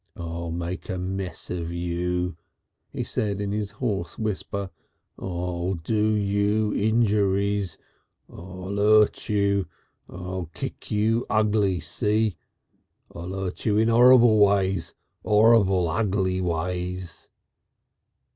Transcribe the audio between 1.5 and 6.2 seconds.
of you," he said in his hoarse whisper. "I'll do